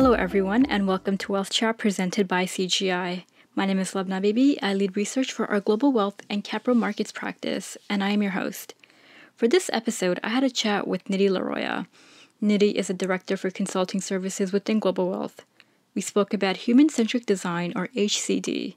[0.00, 3.24] Hello, everyone, and welcome to Wealth Chat presented by CGI.
[3.56, 4.62] My name is Labna Bibi.
[4.62, 8.30] I lead research for our global wealth and capital markets practice, and I am your
[8.30, 8.74] host.
[9.34, 11.88] For this episode, I had a chat with Nidhi Laroya.
[12.40, 15.44] Nidhi is a director for consulting services within Global Wealth.
[15.96, 18.76] We spoke about human centric design, or HCD,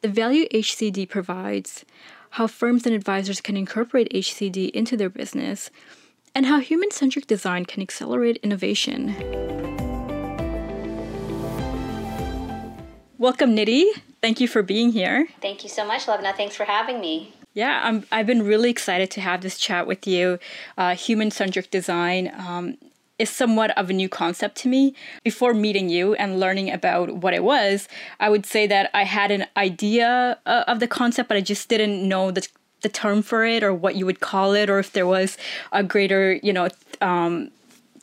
[0.00, 1.84] the value HCD provides,
[2.30, 5.70] how firms and advisors can incorporate HCD into their business,
[6.36, 9.91] and how human centric design can accelerate innovation.
[13.22, 13.84] Welcome, Nidhi.
[14.20, 15.28] Thank you for being here.
[15.40, 16.34] Thank you so much, Levna.
[16.34, 17.32] Thanks for having me.
[17.54, 20.40] Yeah, I'm, I've been really excited to have this chat with you.
[20.76, 22.78] Uh, human centric design um,
[23.20, 24.96] is somewhat of a new concept to me.
[25.22, 27.86] Before meeting you and learning about what it was,
[28.18, 31.68] I would say that I had an idea uh, of the concept, but I just
[31.68, 32.44] didn't know the,
[32.80, 35.38] the term for it or what you would call it, or if there was
[35.70, 36.70] a greater, you know,
[37.00, 37.52] um,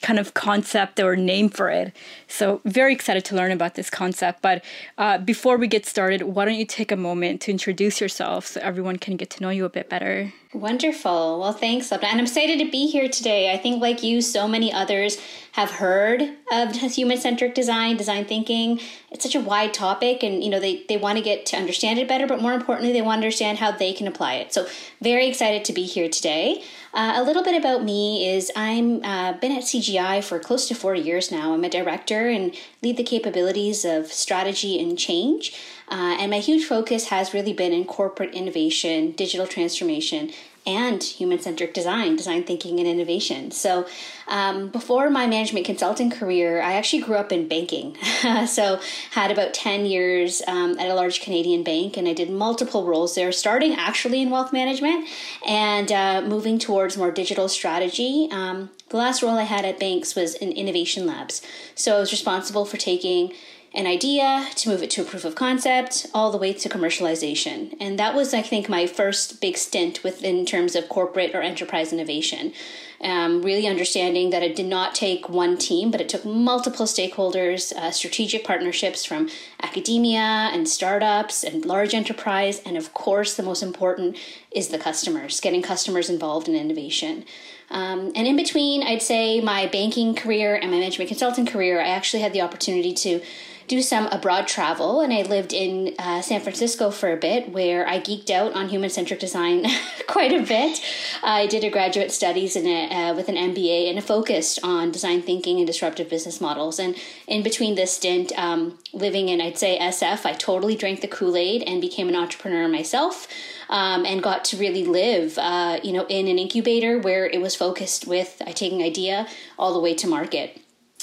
[0.02, 1.95] kind of concept or name for it.
[2.28, 4.41] So, very excited to learn about this concept.
[4.41, 4.64] But
[4.97, 8.61] uh, before we get started, why don't you take a moment to introduce yourself so
[8.61, 10.33] everyone can get to know you a bit better?
[10.53, 11.39] Wonderful.
[11.39, 11.91] Well, thanks.
[11.91, 13.52] And I'm excited to be here today.
[13.52, 18.80] I think, like you, so many others have heard of human centric design, design thinking.
[19.12, 22.00] It's such a wide topic, and you know they, they want to get to understand
[22.00, 24.54] it better, but more importantly, they want to understand how they can apply it.
[24.54, 24.68] So,
[25.02, 26.64] very excited to be here today.
[26.94, 30.76] Uh, a little bit about me is I'm uh, been at CGI for close to
[30.76, 31.54] four years now.
[31.54, 35.54] I'm a director and lead the capabilities of strategy and change.
[35.88, 40.32] Uh, and my huge focus has really been in corporate innovation, digital transformation,
[40.70, 43.50] and human centric design, design thinking, and innovation.
[43.50, 43.88] So,
[44.28, 47.98] um, before my management consulting career, I actually grew up in banking.
[48.48, 48.80] so,
[49.12, 53.16] had about 10 years um, at a large Canadian bank, and I did multiple roles
[53.16, 55.08] there, starting actually in wealth management
[55.45, 58.28] and uh, moving towards more digital strategy.
[58.31, 61.42] Um, the last role I had at banks was in innovation labs.
[61.73, 63.34] So, I was responsible for taking
[63.74, 67.75] an idea to move it to a proof of concept all the way to commercialization.
[67.80, 71.94] And that was i think my first big stint within terms of corporate or enterprise
[71.94, 72.53] innovation.
[73.02, 77.72] Um, really understanding that it did not take one team but it took multiple stakeholders
[77.74, 79.30] uh, strategic partnerships from
[79.63, 84.18] academia and startups and large enterprise and of course the most important
[84.51, 87.24] is the customers getting customers involved in innovation.
[87.72, 91.90] Um, and in between, I'd say my banking career and my management consulting career, I
[91.90, 93.22] actually had the opportunity to
[93.69, 97.88] do some abroad travel, and I lived in uh, San Francisco for a bit, where
[97.88, 99.68] I geeked out on human centric design
[100.07, 100.81] quite a bit.
[101.24, 104.91] I did a graduate studies in a, uh, with an MBA and a focused on
[104.91, 106.80] design thinking and disruptive business models.
[106.80, 106.96] And
[107.28, 111.38] in between this stint, um, living in I'd say SF, I totally drank the Kool
[111.38, 113.28] Aid and became an entrepreneur myself.
[113.69, 117.56] Um, and got to really live, uh, you know, in an incubator where it was
[117.56, 119.28] focused with uh, taking idea
[119.59, 120.59] all the way to market.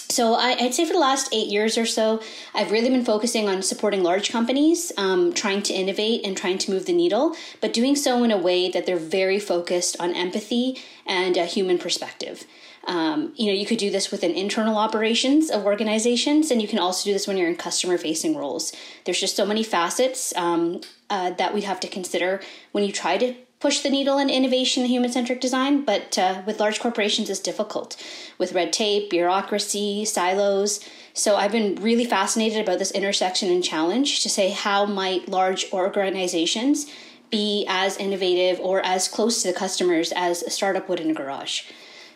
[0.08, 2.22] So I, would say for the last eight years or so,
[2.54, 6.70] I've really been focusing on supporting large companies, um, trying to innovate and trying to
[6.70, 10.78] move the needle, but doing so in a way that they're very focused on empathy
[11.06, 12.44] and a human perspective.
[12.86, 16.78] Um, you know, you could do this within internal operations of organizations, and you can
[16.78, 18.72] also do this when you're in customer facing roles.
[19.04, 22.40] There's just so many facets um, uh, that we have to consider
[22.70, 26.42] when you try to push the needle in innovation and human centric design, but uh,
[26.46, 27.96] with large corporations, it's difficult
[28.38, 30.80] with red tape, bureaucracy, silos.
[31.14, 35.72] So I've been really fascinated about this intersection and challenge to say how might large
[35.72, 36.86] organizations
[37.30, 41.14] be as innovative or as close to the customers as a startup would in a
[41.14, 41.62] garage.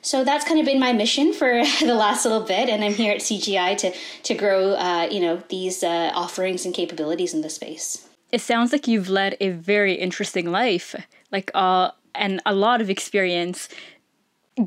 [0.03, 3.13] So that's kind of been my mission for the last little bit, and I'm here
[3.13, 3.93] at CGI to
[4.25, 8.10] to grow, uh, you know, these uh, offerings and capabilities in the space.
[8.33, 10.95] It sounds like you've led a very interesting life
[11.33, 13.69] like uh, and a lot of experience.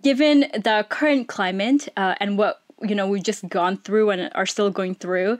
[0.01, 4.45] Given the current climate uh, and what you know we've just gone through and are
[4.45, 5.37] still going through,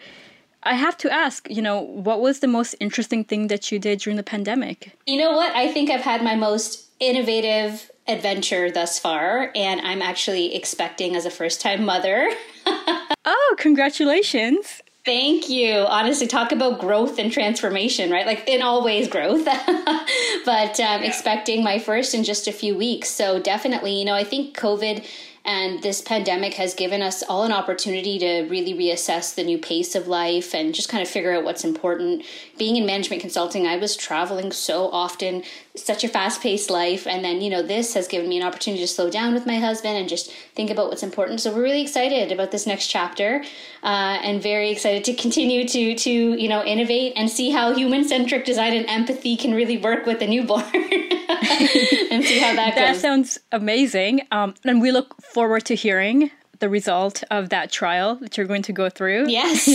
[0.64, 4.00] I have to ask, you know, what was the most interesting thing that you did
[4.00, 4.98] during the pandemic?
[5.08, 5.56] You know what?
[5.56, 11.26] I think I've had my most innovative adventure thus far, and I'm actually expecting as
[11.26, 12.30] a first time mother.
[12.66, 14.83] oh, congratulations!
[15.06, 15.74] Thank you.
[15.80, 18.26] Honestly, talk about growth and transformation, right?
[18.26, 19.44] Like in all ways, growth.
[20.46, 21.02] but um, yeah.
[21.02, 23.10] expecting my first in just a few weeks.
[23.10, 25.06] So definitely, you know, I think COVID
[25.46, 29.94] and this pandemic has given us all an opportunity to really reassess the new pace
[29.94, 32.24] of life and just kind of figure out what's important.
[32.58, 35.44] Being in management consulting, I was traveling so often,
[35.76, 37.06] such a fast paced life.
[37.06, 39.56] And then, you know, this has given me an opportunity to slow down with my
[39.56, 41.42] husband and just think about what's important.
[41.42, 43.44] So we're really excited about this next chapter
[43.84, 48.06] uh, and very excited to continue to, to, you know, innovate and see how human
[48.06, 52.76] centric design and empathy can really work with a newborn and see how that goes.
[52.76, 54.22] That sounds amazing.
[54.32, 58.62] Um, and we look forward to hearing the result of that trial that you're going
[58.62, 59.28] to go through.
[59.28, 59.68] Yes,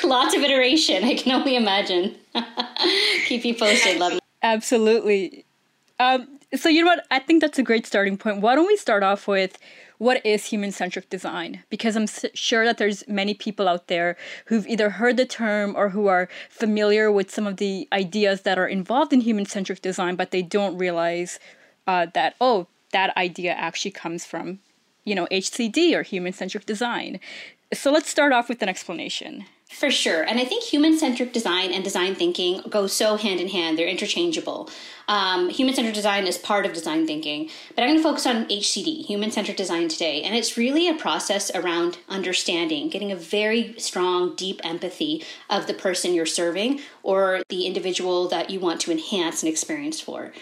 [0.04, 1.04] lots of iteration.
[1.04, 2.16] I can only imagine.
[3.26, 4.18] Keep you posted, love.
[4.42, 5.44] Absolutely.
[5.98, 7.06] Um, so you know what?
[7.10, 8.40] I think that's a great starting point.
[8.40, 9.58] Why don't we start off with
[9.98, 11.62] what is human centric design?
[11.70, 14.16] Because I'm sure that there's many people out there
[14.46, 18.58] who've either heard the term or who are familiar with some of the ideas that
[18.58, 21.38] are involved in human centric design, but they don't realize
[21.86, 24.58] uh, that oh, that idea actually comes from,
[25.06, 27.18] you know, HCD or human centric design.
[27.72, 29.46] So let's start off with an explanation.
[29.68, 30.22] For sure.
[30.22, 33.88] And I think human centric design and design thinking go so hand in hand, they're
[33.88, 34.70] interchangeable.
[35.08, 38.46] Um, human centered design is part of design thinking, but I'm going to focus on
[38.46, 40.22] HCD, human centered design today.
[40.22, 45.74] And it's really a process around understanding, getting a very strong, deep empathy of the
[45.74, 50.32] person you're serving or the individual that you want to enhance an experience for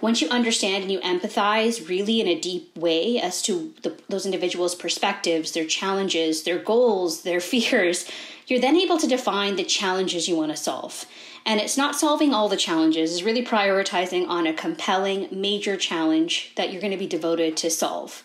[0.00, 4.26] once you understand and you empathize really in a deep way as to the, those
[4.26, 8.08] individuals' perspectives, their challenges, their goals, their fears,
[8.46, 11.06] you're then able to define the challenges you want to solve.
[11.44, 16.52] And it's not solving all the challenges, it's really prioritizing on a compelling major challenge
[16.56, 18.24] that you're going to be devoted to solve.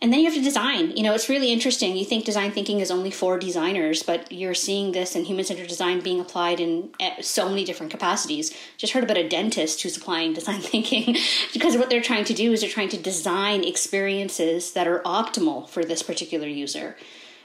[0.00, 0.96] And then you have to design.
[0.96, 1.96] You know, it's really interesting.
[1.96, 5.66] You think design thinking is only for designers, but you're seeing this in human centered
[5.66, 8.56] design being applied in eh, so many different capacities.
[8.76, 11.16] Just heard about a dentist who's applying design thinking
[11.52, 15.68] because what they're trying to do is they're trying to design experiences that are optimal
[15.68, 16.96] for this particular user.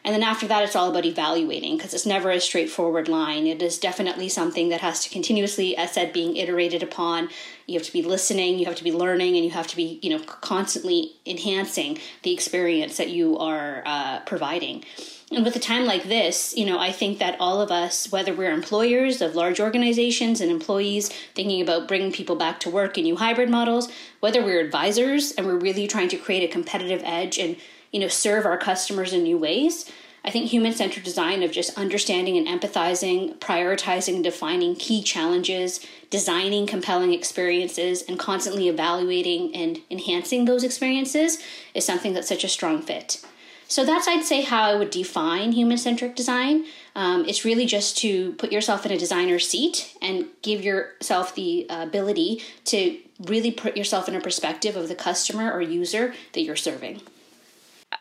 [0.06, 3.48] And then after that, it's all about evaluating because it's never a straightforward line.
[3.48, 7.30] It is definitely something that has to continuously, as said, being iterated upon.
[7.68, 10.00] You have to be listening, you have to be learning, and you have to be,
[10.02, 14.84] you know, constantly enhancing the experience that you are uh, providing.
[15.32, 18.34] And with a time like this, you know, I think that all of us, whether
[18.34, 23.06] we're employers of large organizations and employees thinking about bringing people back to work in
[23.06, 23.90] new hybrid models,
[24.20, 27.56] whether we're advisors and we're really trying to create a competitive edge and
[27.94, 29.90] you know serve our customers in new ways.
[30.26, 36.68] I think human-centered design of just understanding and empathizing prioritizing and defining key challenges designing
[36.68, 41.40] compelling experiences and constantly evaluating and enhancing those experiences
[41.74, 43.24] is something that's such a strong fit.
[43.68, 46.66] So that's i'd say how i would define human-centric design.
[46.96, 51.66] Um, it's really just to put yourself in a designer's seat and give yourself the
[51.70, 56.56] ability to really put yourself in a perspective of the customer or user that you're
[56.56, 57.02] serving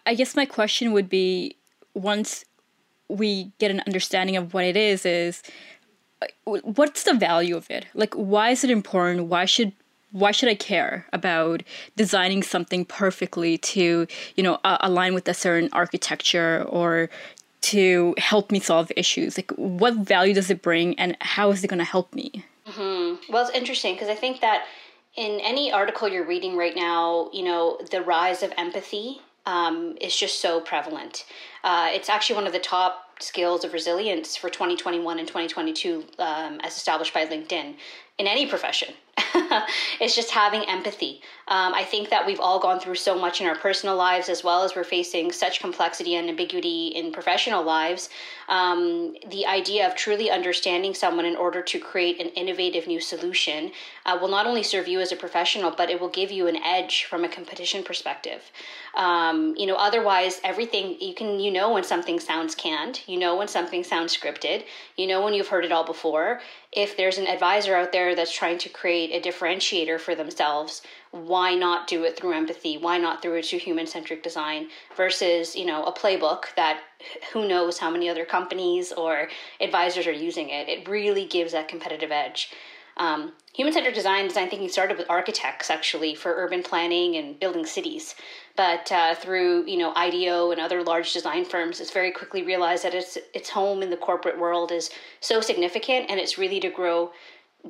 [0.07, 1.57] I guess my question would be
[1.95, 2.45] once
[3.09, 5.43] we get an understanding of what it is, is
[6.23, 7.87] uh, what's the value of it?
[7.95, 9.27] Like, why is it important?
[9.27, 9.73] Why should
[10.13, 11.63] why should I care about
[11.97, 14.07] designing something perfectly to
[14.37, 17.09] you know uh, align with a certain architecture or
[17.63, 19.37] to help me solve issues?
[19.37, 22.45] Like, what value does it bring, and how is it going to help me?
[22.67, 23.33] Mm-hmm.
[23.33, 24.65] Well, it's interesting because I think that
[25.17, 30.17] in any article you're reading right now, you know, the rise of empathy um, is
[30.17, 31.25] just so prevalent.
[31.65, 36.61] Uh, it's actually one of the top skills of resilience for 2021 and 2022 um,
[36.63, 37.75] as established by LinkedIn
[38.19, 38.95] in any profession.
[40.01, 41.21] it's just having empathy.
[41.49, 44.45] Um, I think that we've all gone through so much in our personal lives as
[44.45, 48.09] well as we're facing such complexity and ambiguity in professional lives.
[48.49, 53.73] Um, the idea of truly understanding someone in order to create an innovative new solution
[54.07, 56.57] uh, will not only serve you as a professional, but it will give you an
[56.57, 58.43] edge from a competition perspective.
[58.95, 63.37] Um, you know, otherwise, everything you can, you know, when something sounds canned, you know,
[63.37, 64.65] when something sounds scripted,
[64.97, 66.41] you know, when you've heard it all before.
[66.73, 71.55] If there's an advisor out there that's trying to create a differentiator for themselves, why
[71.55, 72.77] not do it through empathy?
[72.77, 76.81] Why not through it through human centric design versus, you know, a playbook that
[77.33, 79.29] who knows how many other companies or
[79.61, 80.69] advisors are using it?
[80.69, 82.51] It really gives that competitive edge.
[82.97, 87.65] Um, human centered design, design thinking started with architects actually for urban planning and building
[87.65, 88.15] cities.
[88.57, 92.85] But uh, through you know IDEO and other large design firms, it's very quickly realized
[92.85, 96.71] that its its home in the corporate world is so significant, and it's really to
[96.71, 97.13] grow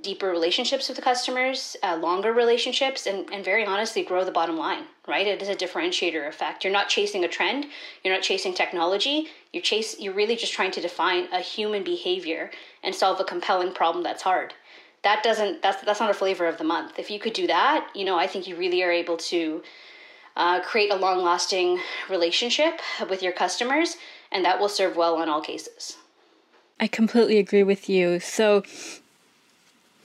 [0.00, 4.56] deeper relationships with the customers, uh, longer relationships, and, and very honestly grow the bottom
[4.56, 5.26] line, right?
[5.26, 6.64] It is a differentiator effect.
[6.64, 7.66] You're not chasing a trend,
[8.02, 12.50] you're not chasing technology, you're chase you're really just trying to define a human behavior
[12.82, 14.54] and solve a compelling problem that's hard.
[15.02, 16.98] That doesn't that's that's not a flavor of the month.
[16.98, 19.62] If you could do that, you know, I think you really are able to
[20.36, 22.80] uh, create a long lasting relationship
[23.10, 23.96] with your customers,
[24.30, 25.98] and that will serve well in all cases.
[26.80, 28.18] I completely agree with you.
[28.18, 28.62] So,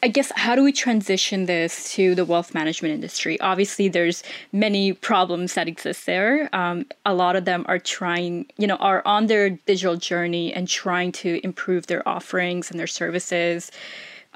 [0.03, 3.39] I guess how do we transition this to the wealth management industry?
[3.39, 6.53] Obviously, there's many problems that exist there.
[6.53, 10.67] Um, a lot of them are trying, you know, are on their digital journey and
[10.67, 13.71] trying to improve their offerings and their services.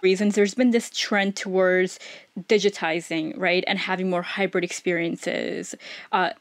[0.01, 1.99] Reasons there's been this trend towards
[2.39, 5.75] digitizing, right, and having more hybrid experiences,
[6.11, 6.31] uh,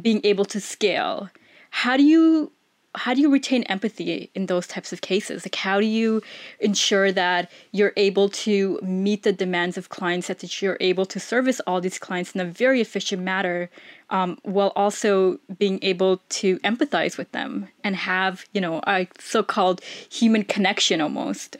[0.00, 1.30] being able to scale.
[1.70, 2.52] how do you
[2.94, 5.44] how do you retain empathy in those types of cases?
[5.44, 6.22] Like, how do you
[6.60, 11.60] ensure that you're able to meet the demands of clients, that you're able to service
[11.66, 13.70] all these clients in a very efficient manner,
[14.10, 19.80] um, while also being able to empathize with them and have, you know, a so-called
[20.10, 21.56] human connection almost?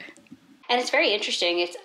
[0.67, 1.59] And it's very interesting.
[1.59, 1.77] It's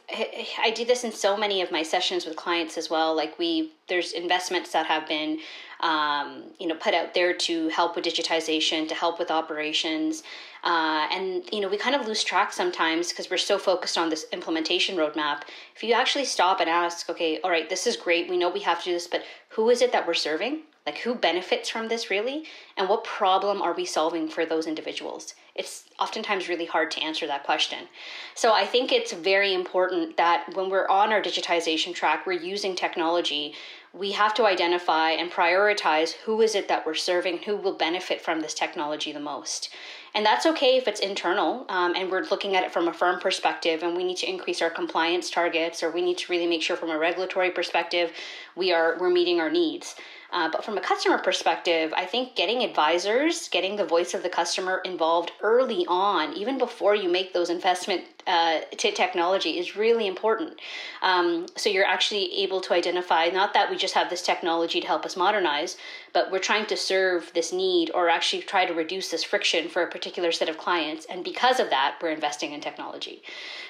[0.62, 3.14] I do this in so many of my sessions with clients as well.
[3.14, 5.38] Like we, there's investments that have been
[5.80, 10.22] um, you know, put out there to help with digitization, to help with operations.
[10.62, 14.10] Uh, and, you know, we kind of lose track sometimes because we're so focused on
[14.10, 15.42] this implementation roadmap.
[15.74, 18.28] If you actually stop and ask, okay, all right, this is great.
[18.28, 20.60] We know we have to do this, but who is it that we're serving?
[20.86, 22.44] Like, who benefits from this really?
[22.76, 25.34] And what problem are we solving for those individuals?
[25.54, 27.86] It's oftentimes really hard to answer that question.
[28.34, 32.74] So, I think it's very important that when we're on our digitization track, we're using
[32.74, 33.54] technology
[33.92, 38.20] we have to identify and prioritize who is it that we're serving, who will benefit
[38.20, 39.68] from this technology the most.
[40.14, 43.20] And that's okay if it's internal um, and we're looking at it from a firm
[43.20, 46.62] perspective and we need to increase our compliance targets or we need to really make
[46.62, 48.12] sure from a regulatory perspective
[48.56, 49.96] we are we're meeting our needs.
[50.32, 54.28] Uh, but from a customer perspective, I think getting advisors, getting the voice of the
[54.28, 60.06] customer involved early on, even before you make those investment uh, to technology, is really
[60.06, 60.60] important.
[61.02, 64.86] Um, so you're actually able to identify not that we just have this technology to
[64.86, 65.76] help us modernize,
[66.12, 69.82] but we're trying to serve this need or actually try to reduce this friction for
[69.82, 71.06] a particular set of clients.
[71.06, 73.22] And because of that, we're investing in technology.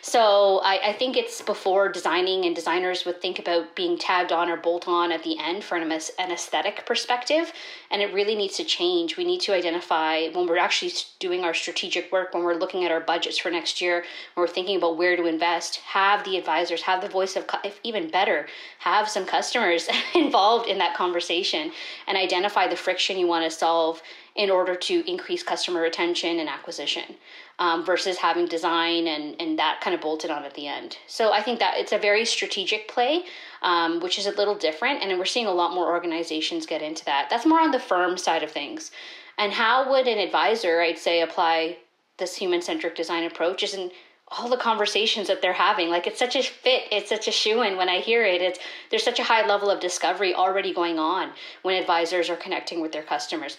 [0.02, 4.48] So I, I think it's before designing and designers would think about being tagged on
[4.48, 7.52] or bolt on at the end for an, an aesthetic perspective.
[7.90, 9.16] And it really needs to change.
[9.16, 12.90] We need to identify when we're actually doing our strategic work, when we're looking at
[12.90, 14.04] our budgets for next year,
[14.40, 18.10] we're thinking about where to invest, have the advisors, have the voice of, if even
[18.10, 18.46] better,
[18.80, 21.70] have some customers involved in that conversation
[22.06, 24.02] and identify the friction you want to solve
[24.36, 27.16] in order to increase customer retention and acquisition
[27.58, 30.96] um, versus having design and, and that kind of bolted on at the end.
[31.06, 33.24] So I think that it's a very strategic play,
[33.62, 35.02] um, which is a little different.
[35.02, 37.28] And we're seeing a lot more organizations get into that.
[37.28, 38.90] That's more on the firm side of things.
[39.36, 41.78] And how would an advisor, I'd say, apply
[42.16, 43.62] this human centric design approach?
[43.62, 43.92] Isn't
[44.30, 47.62] all the conversations that they're having like it's such a fit it's such a shoe
[47.62, 48.58] in when i hear it it's
[48.90, 51.30] there's such a high level of discovery already going on
[51.62, 53.56] when advisors are connecting with their customers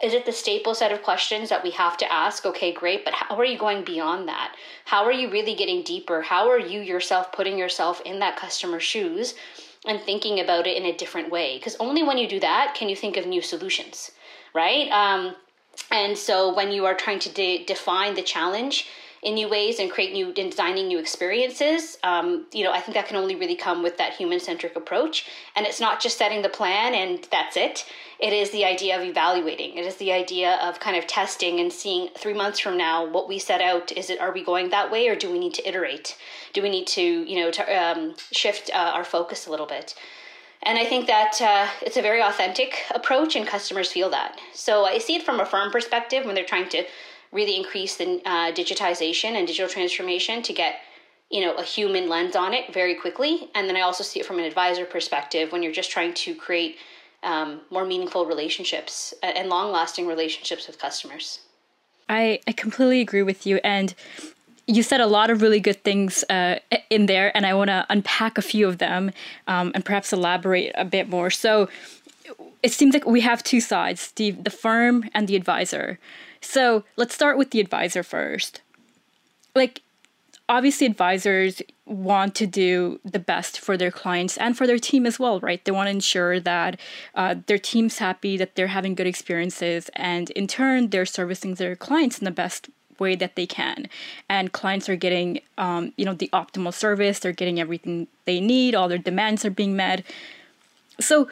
[0.00, 2.46] is it the staple set of questions that we have to ask?
[2.46, 4.54] Okay, great, but how are you going beyond that?
[4.84, 6.22] How are you really getting deeper?
[6.22, 9.34] How are you yourself putting yourself in that customer's shoes
[9.86, 11.58] and thinking about it in a different way?
[11.58, 14.12] Because only when you do that can you think of new solutions,
[14.54, 14.88] right?
[14.90, 15.34] Um,
[15.90, 18.86] and so when you are trying to de- define the challenge,
[19.22, 21.98] in new ways and create new designing new experiences.
[22.02, 25.26] Um, you know i think that can only really come with that human centric approach.
[25.56, 27.84] And it's not just setting the plan and that's it.
[28.20, 29.76] It is the idea of evaluating.
[29.76, 33.28] It is the idea of kind of testing and seeing three months from now what
[33.28, 33.92] we set out.
[33.92, 36.16] Is it are we going that way or do we need to iterate?
[36.52, 39.94] Do we need to you know to um, shift uh, our focus a little bit?
[40.62, 44.40] And I think that uh, it's a very authentic approach, and customers feel that.
[44.52, 46.84] So I see it from a firm perspective when they're trying to
[47.32, 50.80] really increase the uh, digitization and digital transformation to get
[51.30, 53.50] you know a human lens on it very quickly.
[53.54, 56.34] And then i also see it from an advisor perspective when you're just trying to
[56.34, 56.76] create
[57.22, 61.40] um, more meaningful relationships and long lasting relationships with customers.
[62.08, 63.94] I, I completely agree with you and
[64.66, 66.58] you said a lot of really good things uh,
[66.90, 69.10] in there and i want to unpack a few of them
[69.46, 71.30] um, and perhaps elaborate a bit more.
[71.30, 71.68] So
[72.62, 75.98] it seems like we have two sides the, the firm and the advisor
[76.40, 78.62] so let's start with the advisor first.
[79.54, 79.82] Like,
[80.48, 85.18] obviously, advisors want to do the best for their clients and for their team as
[85.18, 85.64] well, right?
[85.64, 86.78] They want to ensure that
[87.14, 91.76] uh, their team's happy, that they're having good experiences, and in turn, they're servicing their
[91.76, 92.68] clients in the best
[92.98, 93.88] way that they can
[94.28, 98.74] and clients are getting um, you know the optimal service they're getting everything they need
[98.74, 100.04] all their demands are being met
[101.00, 101.28] so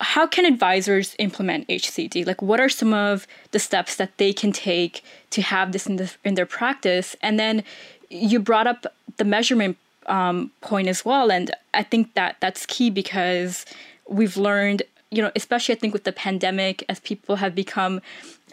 [0.00, 2.26] how can advisors implement HCD?
[2.26, 5.96] Like, what are some of the steps that they can take to have this in,
[5.96, 7.16] the, in their practice?
[7.22, 7.64] And then
[8.10, 8.86] you brought up
[9.16, 13.66] the measurement um, point as well, and I think that that's key because
[14.08, 18.00] we've learned, you know, especially I think with the pandemic, as people have become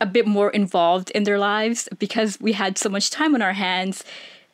[0.01, 3.53] a bit more involved in their lives because we had so much time on our
[3.53, 4.03] hands.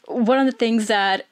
[0.08, 1.26] One of the things that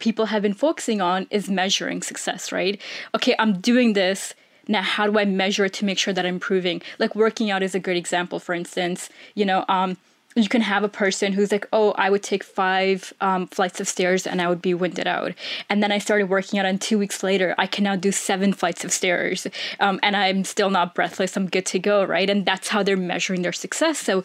[0.00, 2.80] people have been focusing on is measuring success, right?
[3.14, 4.34] Okay, I'm doing this
[4.68, 7.62] now how do i measure it to make sure that i'm improving like working out
[7.62, 9.96] is a great example for instance you know um,
[10.34, 13.88] you can have a person who's like, oh, I would take five um, flights of
[13.88, 15.32] stairs and I would be winded out.
[15.68, 18.52] And then I started working out, and two weeks later, I can now do seven
[18.52, 19.46] flights of stairs.
[19.80, 21.36] Um, and I'm still not breathless.
[21.36, 22.28] I'm good to go, right?
[22.28, 23.98] And that's how they're measuring their success.
[23.98, 24.24] So,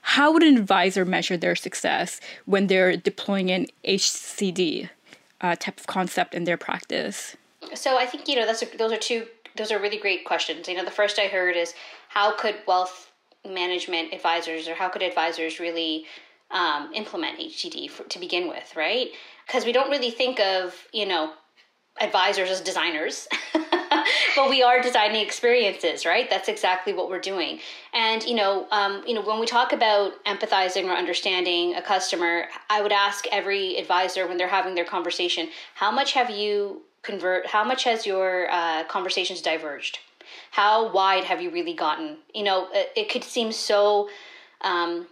[0.00, 4.88] how would an advisor measure their success when they're deploying an HCD
[5.40, 7.36] uh, type of concept in their practice?
[7.74, 9.26] So, I think, you know, that's a, those are two,
[9.58, 10.68] those are really great questions.
[10.68, 11.74] You know, the first I heard is
[12.08, 13.10] how could wealth
[13.46, 16.06] management advisors or how could advisors really
[16.50, 19.08] um, implement HCD for, to begin with, right?
[19.46, 21.32] Because we don't really think of, you know,
[22.00, 23.26] advisors as designers,
[24.36, 26.30] but we are designing experiences, right?
[26.30, 27.58] That's exactly what we're doing.
[27.92, 32.44] And you know, um, you know, when we talk about empathizing or understanding a customer,
[32.70, 37.46] I would ask every advisor when they're having their conversation, how much have you convert?
[37.46, 39.98] How much has your uh, conversations diverged?
[40.50, 42.18] how wide have you really gotten?
[42.34, 44.08] You know, it, it could seem so,
[44.62, 45.06] um,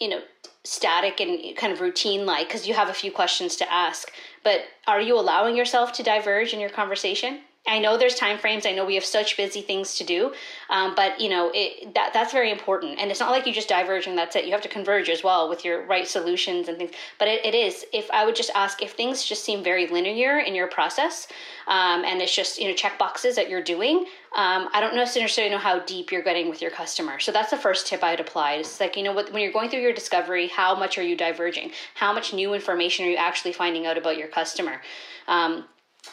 [0.00, 0.20] you know,
[0.64, 4.10] static and kind of routine like because you have a few questions to ask.
[4.42, 7.40] But are you allowing yourself to diverge in your conversation?
[7.66, 8.64] I know there's time frames.
[8.64, 10.32] I know we have such busy things to do,
[10.70, 12.98] um, but you know it, that that's very important.
[12.98, 14.44] And it's not like you just diverge and that's it.
[14.44, 16.92] You have to converge as well with your right solutions and things.
[17.18, 17.84] But it, it is.
[17.92, 21.28] If I would just ask, if things just seem very linear in your process,
[21.66, 25.52] um, and it's just you know check boxes that you're doing, um, I don't necessarily
[25.52, 27.18] know how deep you're getting with your customer.
[27.18, 28.54] So that's the first tip I'd apply.
[28.54, 31.72] It's like you know when you're going through your discovery, how much are you diverging?
[31.94, 34.80] How much new information are you actually finding out about your customer?
[35.28, 35.64] Um,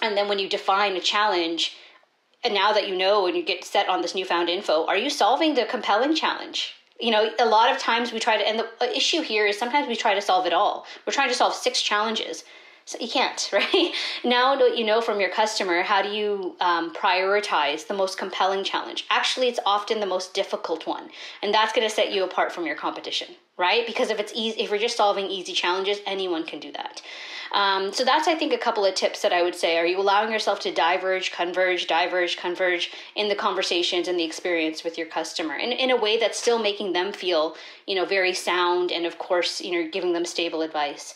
[0.02, 1.76] and then when you define a challenge,
[2.44, 5.10] and now that you know and you get set on this newfound info, are you
[5.10, 6.74] solving the compelling challenge?
[7.00, 9.88] You know, a lot of times we try to, and the issue here is sometimes
[9.88, 10.86] we try to solve it all.
[11.06, 12.44] We're trying to solve six challenges.
[12.86, 13.94] So you can't, right?
[14.24, 18.64] Now that you know from your customer, how do you um, prioritize the most compelling
[18.64, 19.06] challenge?
[19.10, 21.10] Actually, it's often the most difficult one,
[21.42, 23.88] and that's going to set you apart from your competition, right?
[23.88, 27.02] Because if it's easy, if you're just solving easy challenges, anyone can do that.
[27.54, 29.78] Um, so that's, I think, a couple of tips that I would say.
[29.78, 34.84] Are you allowing yourself to diverge, converge, diverge, converge in the conversations and the experience
[34.84, 38.34] with your customer in, in a way that's still making them feel, you know, very
[38.34, 41.14] sound and, of course, you know, giving them stable advice.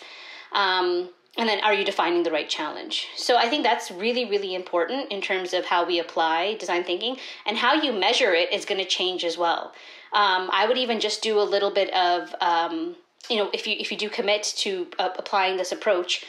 [0.53, 4.55] Um, and then are you defining the right challenge so i think that's really really
[4.55, 8.65] important in terms of how we apply design thinking and how you measure it is
[8.65, 9.73] going to change as well
[10.13, 12.95] um, i would even just do a little bit of um,
[13.29, 16.25] you know, if you if you do commit to uh, applying this approach,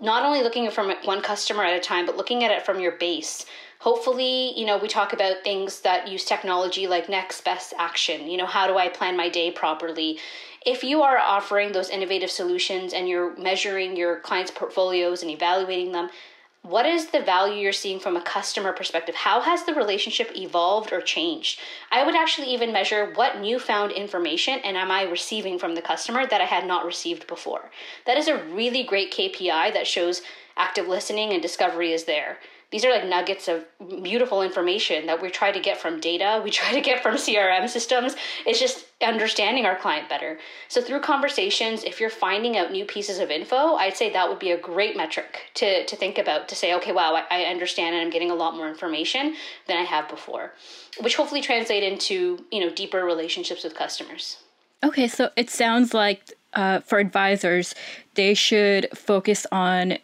[0.00, 2.92] not only looking from one customer at a time, but looking at it from your
[2.92, 3.46] base.
[3.78, 8.28] Hopefully, you know, we talk about things that use technology like next best action.
[8.28, 10.18] You know, how do I plan my day properly?
[10.66, 15.92] If you are offering those innovative solutions and you're measuring your clients' portfolios and evaluating
[15.92, 16.10] them,
[16.62, 19.14] what is the value you're seeing from a customer perspective?
[19.14, 21.58] How has the relationship evolved or changed?
[21.90, 26.26] I would actually even measure what newfound information and am I receiving from the customer
[26.26, 27.70] that I had not received before.
[28.04, 30.20] That is a really great KPI that shows
[30.58, 32.36] active listening and discovery is there
[32.70, 33.64] these are like nuggets of
[34.02, 36.40] beautiful information that we try to get from data.
[36.42, 38.16] We try to get from crm systems.
[38.46, 40.38] It's just understanding our client better.
[40.68, 44.38] So through conversations if you're finding out new pieces of info i'd say that would
[44.38, 47.94] be a great metric to, to think about to say okay wow I, I understand
[47.94, 49.34] and i'm getting a lot more information
[49.66, 50.52] than i have before
[51.00, 54.38] which hopefully translate into you know deeper relationships with customers.
[54.82, 57.74] Okay so it sounds like uh, for advisors
[58.14, 59.98] they should focus on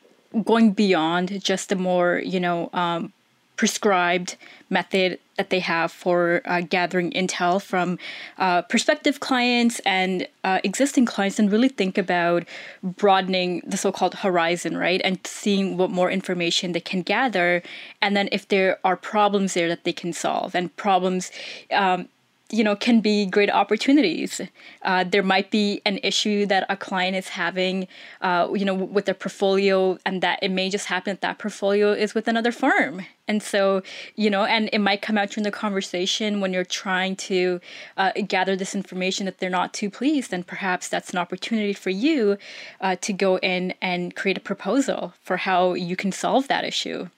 [0.44, 3.12] going beyond just the more you know um,
[3.56, 4.36] prescribed
[4.68, 7.98] method that they have for uh, gathering intel from
[8.38, 12.44] uh, prospective clients and uh, existing clients and really think about
[12.82, 15.00] broadening the so-called horizon right?
[15.04, 17.62] And seeing what more information they can gather.
[18.00, 21.30] And then if there are problems there that they can solve and problems
[21.70, 22.08] um,
[22.50, 24.40] you know can be great opportunities.
[24.82, 27.88] Uh, there might be an issue that a client is having
[28.20, 31.92] uh, you know with their portfolio and that it may just happen that that portfolio
[31.92, 33.04] is with another firm.
[33.28, 33.82] And so
[34.14, 37.60] you know and it might come out during the conversation when you're trying to
[37.96, 41.90] uh, gather this information that they're not too pleased and perhaps that's an opportunity for
[41.90, 42.38] you
[42.80, 47.08] uh, to go in and create a proposal for how you can solve that issue.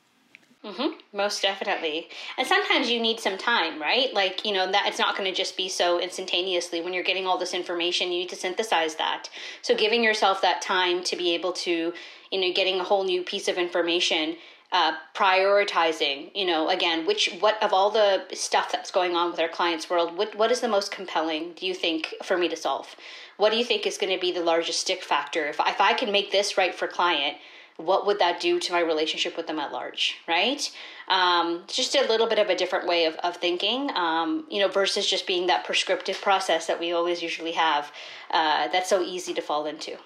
[0.64, 2.08] Mm-hmm, most definitely.
[2.38, 4.14] And sometimes you need some time, right?
[4.14, 6.80] Like, you know, that it's not going to just be so instantaneously.
[6.80, 9.28] When you're getting all this information, you need to synthesize that.
[9.60, 11.92] So giving yourself that time to be able to,
[12.32, 14.36] you know, getting a whole new piece of information,
[14.70, 19.40] uh, prioritizing, you know, again, which, what of all the stuff that's going on with
[19.40, 22.56] our clients' world, what, what is the most compelling, do you think, for me to
[22.56, 22.94] solve?
[23.38, 25.46] What do you think is going to be the largest stick factor?
[25.46, 27.38] If, if I can make this right for client,
[27.78, 30.70] what would that do to my relationship with them at large, right?
[31.06, 34.68] Um, just a little bit of a different way of, of thinking, um, you know,
[34.68, 37.92] versus just being that prescriptive process that we always usually have
[38.32, 39.96] uh, that's so easy to fall into.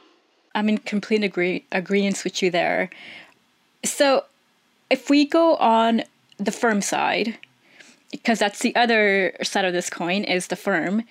[0.55, 2.91] I'm in complete agree- agreement with you there.
[3.85, 4.27] So,
[4.91, 6.03] if we go on
[6.37, 7.39] the firm side,
[8.11, 11.05] because that's the other side of this coin is the firm.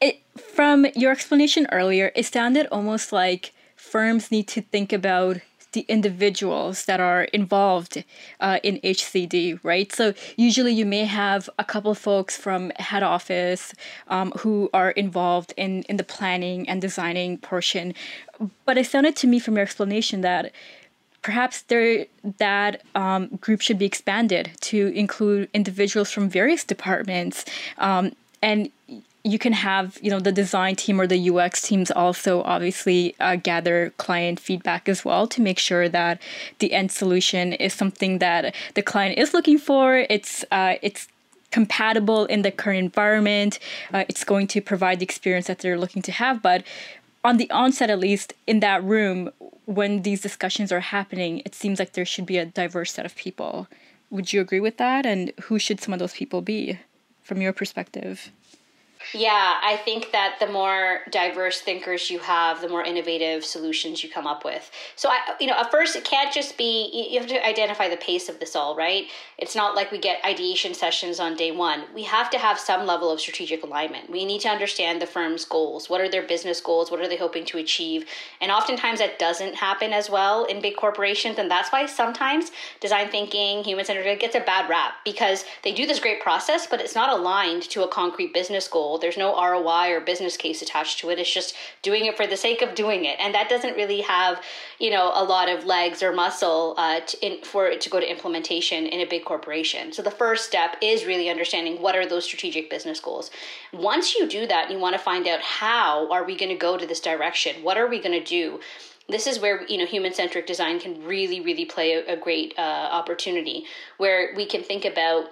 [0.00, 5.38] It from your explanation earlier, it sounded almost like firms need to think about
[5.74, 8.02] the individuals that are involved
[8.40, 9.92] uh, in HCD, right?
[9.92, 13.74] So usually you may have a couple folks from head office
[14.08, 17.94] um, who are involved in, in the planning and designing portion.
[18.64, 20.52] But it sounded to me from your explanation that
[21.22, 22.06] perhaps there
[22.38, 27.44] that um, group should be expanded to include individuals from various departments
[27.78, 28.70] um, and
[29.24, 33.36] you can have you know the design team or the UX teams also obviously uh,
[33.36, 36.20] gather client feedback as well to make sure that
[36.58, 40.04] the end solution is something that the client is looking for.
[40.10, 41.08] It's uh, it's
[41.50, 43.58] compatible in the current environment.
[43.92, 46.42] Uh, it's going to provide the experience that they're looking to have.
[46.42, 46.64] But
[47.24, 49.30] on the onset, at least in that room,
[49.64, 53.14] when these discussions are happening, it seems like there should be a diverse set of
[53.16, 53.68] people.
[54.10, 55.06] Would you agree with that?
[55.06, 56.78] And who should some of those people be,
[57.22, 58.30] from your perspective?
[59.12, 64.10] Yeah, I think that the more diverse thinkers you have, the more innovative solutions you
[64.10, 64.70] come up with.
[64.96, 67.96] So I you know, at first it can't just be you have to identify the
[67.96, 69.06] pace of this all, right?
[69.36, 71.84] It's not like we get ideation sessions on day 1.
[71.94, 74.10] We have to have some level of strategic alignment.
[74.10, 75.90] We need to understand the firm's goals.
[75.90, 76.90] What are their business goals?
[76.90, 78.06] What are they hoping to achieve?
[78.40, 83.08] And oftentimes that doesn't happen as well in big corporations, and that's why sometimes design
[83.08, 86.94] thinking, human centered gets a bad rap because they do this great process, but it's
[86.94, 91.10] not aligned to a concrete business goal there's no ROI or business case attached to
[91.10, 91.18] it.
[91.18, 94.42] It's just doing it for the sake of doing it, and that doesn't really have
[94.78, 98.10] you know a lot of legs or muscle uh, in, for it to go to
[98.10, 99.92] implementation in a big corporation.
[99.92, 103.30] So the first step is really understanding what are those strategic business goals.
[103.72, 106.76] Once you do that, you want to find out how are we going to go
[106.76, 107.62] to this direction.
[107.62, 108.60] What are we going to do?
[109.08, 112.54] this is where you know human centric design can really really play a, a great
[112.58, 113.64] uh, opportunity
[113.98, 115.26] where we can think about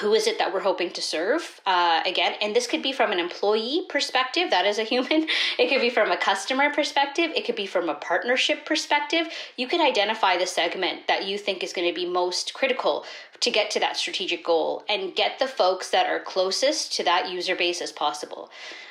[0.00, 3.12] who is it that we're hoping to serve uh, again and this could be from
[3.12, 5.26] an employee perspective that is a human.
[5.58, 7.30] It could be from a customer perspective.
[7.34, 9.26] It could be from a partnership perspective.
[9.56, 13.04] You could identify the segment that you think is going to be most critical
[13.40, 17.30] to get to that strategic goal and get the folks that are closest to that
[17.30, 18.50] user base as possible.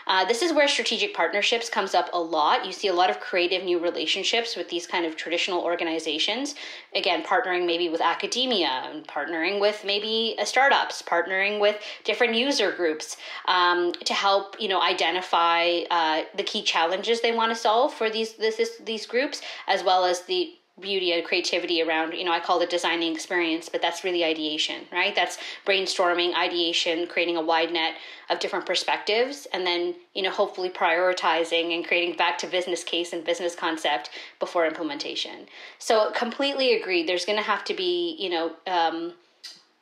[0.09, 2.65] Uh, this is where strategic partnerships comes up a lot.
[2.65, 6.55] You see a lot of creative new relationships with these kind of traditional organizations.
[6.95, 13.17] Again, partnering maybe with academia, and partnering with maybe startups, partnering with different user groups
[13.47, 18.09] um, to help you know identify uh, the key challenges they want to solve for
[18.09, 22.39] these this, these groups, as well as the beauty and creativity around you know i
[22.39, 25.15] call it designing experience but that's really ideation right?
[25.15, 27.95] That's brainstorming ideation creating a wide net
[28.29, 33.13] of different perspectives and then you know hopefully prioritizing and creating back to business case
[33.13, 35.47] and business concept before implementation.
[35.77, 39.13] So completely agree there's going to have to be you know um,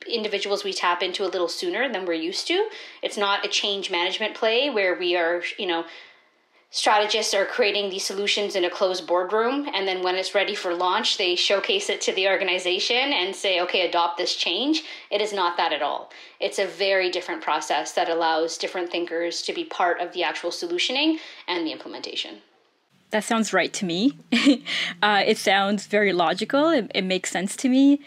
[0.08, 2.70] individuals we tap into a little sooner than we're used to.
[3.02, 5.86] It's not a change management play where we are you know
[6.70, 10.74] strategists are creating these solutions in a closed boardroom and then when it's ready for
[10.74, 14.84] launch they showcase it to the organization and say okay adopt this change.
[15.10, 16.12] It is not that at all.
[16.40, 20.52] It's a very different process that allows different thinkers to be part of the actual
[20.52, 22.42] solutioning and the implementation.
[23.12, 24.18] That sounds right to me.
[25.04, 26.70] Uh, it sounds very logical.
[26.72, 28.02] It, it makes sense to me.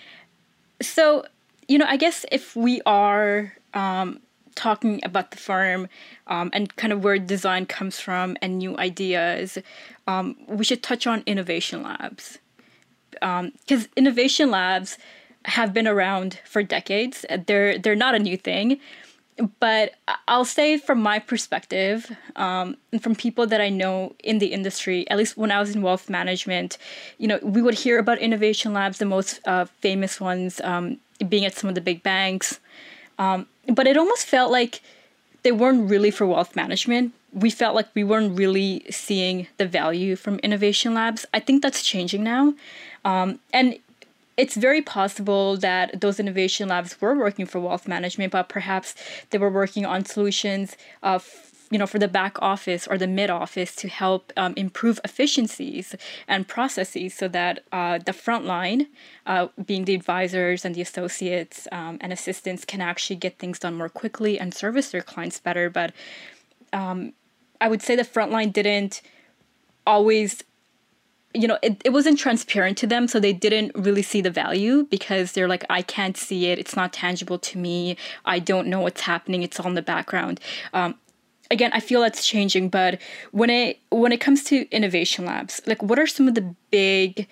[0.82, 1.24] So
[1.70, 4.20] you know i guess if we are um,
[4.60, 5.88] talking about the firm
[6.26, 9.56] um, and kind of where design comes from and new ideas,
[10.06, 12.38] um, we should touch on innovation labs.
[13.10, 14.98] Because um, innovation labs
[15.46, 17.24] have been around for decades.
[17.46, 18.78] They're they're not a new thing,
[19.58, 19.94] but
[20.28, 25.08] I'll say from my perspective, um, and from people that I know in the industry,
[25.10, 26.76] at least when I was in wealth management,
[27.18, 31.46] you know, we would hear about innovation labs, the most uh, famous ones um, being
[31.46, 32.59] at some of the big banks.
[33.20, 34.80] Um, but it almost felt like
[35.42, 37.12] they weren't really for wealth management.
[37.32, 41.26] We felt like we weren't really seeing the value from innovation labs.
[41.32, 42.54] I think that's changing now.
[43.04, 43.78] Um, and
[44.36, 48.94] it's very possible that those innovation labs were working for wealth management, but perhaps
[49.30, 51.18] they were working on solutions uh,
[51.70, 55.94] you know, for the back office or the mid office to help um, improve efficiencies
[56.26, 58.88] and processes so that uh, the front line,
[59.26, 63.74] uh, being the advisors and the associates um, and assistants, can actually get things done
[63.74, 65.70] more quickly and service their clients better.
[65.70, 65.92] But
[66.72, 67.12] um,
[67.60, 69.00] I would say the front line didn't
[69.86, 70.42] always
[71.32, 74.84] you know, it, it wasn't transparent to them, so they didn't really see the value
[74.90, 76.58] because they're like, I can't see it.
[76.58, 77.96] It's not tangible to me.
[78.24, 79.44] I don't know what's happening.
[79.44, 80.40] It's all in the background.
[80.72, 80.96] Um,
[81.50, 83.00] again, I feel that's changing, but
[83.32, 87.26] when it when it comes to innovation labs, like, what are some of the big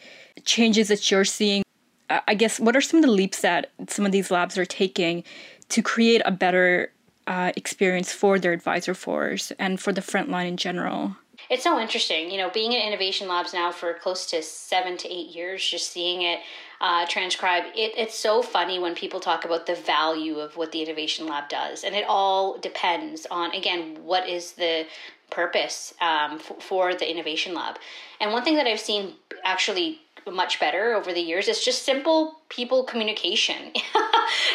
[0.44, 1.62] changes that you're seeing?
[2.10, 5.24] I guess what are some of the leaps that some of these labs are taking
[5.68, 6.90] to create a better
[7.26, 11.16] uh, experience for their advisor force and for the frontline in general?
[11.50, 12.30] It's so interesting.
[12.30, 15.90] You know, being in innovation labs now for close to seven to eight years, just
[15.92, 16.40] seeing it
[16.80, 20.82] uh, transcribe, it, it's so funny when people talk about the value of what the
[20.82, 24.86] innovation lab does, and it all depends on again what is the
[25.30, 27.78] purpose um, f- for the innovation lab.
[28.20, 31.48] And one thing that I've seen actually much better over the years.
[31.48, 33.72] is just simple people communication.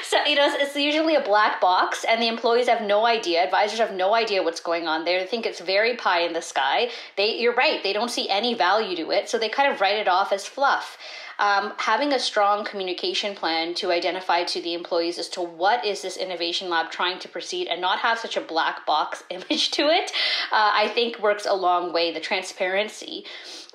[0.03, 3.43] so, you know, it's usually a black box, and the employees have no idea.
[3.43, 5.05] Advisors have no idea what's going on.
[5.05, 6.89] They think it's very pie in the sky.
[7.17, 9.97] They, you're right, they don't see any value to it, so they kind of write
[9.97, 10.97] it off as fluff
[11.39, 16.01] um, having a strong communication plan to identify to the employees as to what is
[16.01, 19.83] this innovation lab trying to proceed and not have such a black box image to
[19.83, 20.11] it,
[20.51, 22.13] uh, I think works a long way.
[22.13, 23.25] The transparency